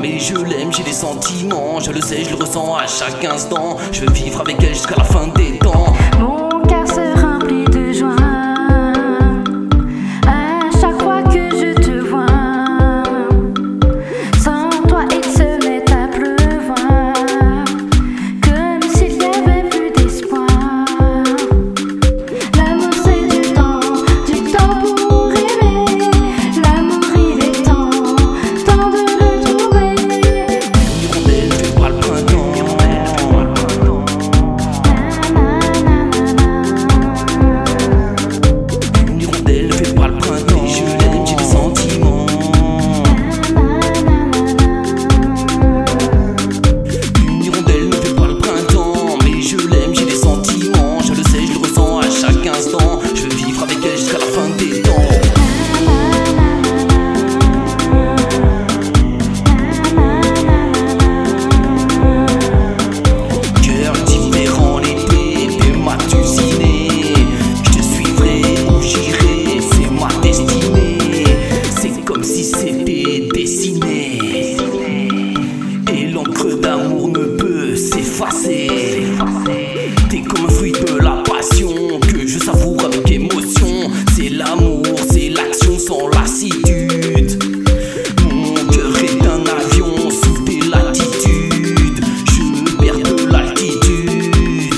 [0.00, 3.76] Mais je l'aime, j'ai des sentiments, je le sais, je le ressens à chaque instant.
[3.92, 5.51] Je veux vivre avec elle jusqu'à la fin des
[85.10, 87.42] C'est l'action sans lassitude.
[88.24, 92.04] Mon cœur est un avion sous des latitudes.
[92.26, 94.74] Je me perds de l'altitude.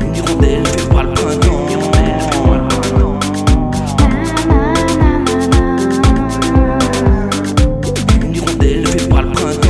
[0.00, 1.66] Une hirondelle fait pas le printemps.
[8.24, 9.61] Une hirondelle fait pas le printemps.